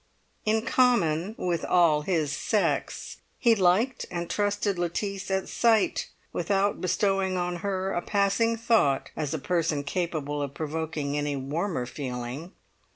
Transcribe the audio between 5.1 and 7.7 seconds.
at sight, without bestowing on